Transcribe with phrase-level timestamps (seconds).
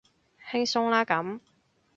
[0.51, 1.39] 輕鬆啦咁